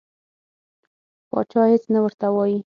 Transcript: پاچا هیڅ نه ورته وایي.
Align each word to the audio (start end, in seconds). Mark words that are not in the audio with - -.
پاچا 1.29 1.61
هیڅ 1.71 1.83
نه 1.93 1.99
ورته 2.03 2.25
وایي. 2.35 2.57